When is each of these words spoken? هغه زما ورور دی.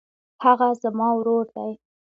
هغه 0.43 0.67
زما 0.81 1.07
ورور 1.15 1.45
دی. 1.55 1.71